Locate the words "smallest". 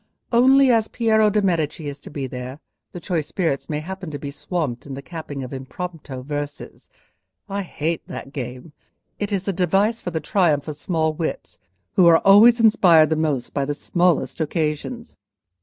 13.75-14.39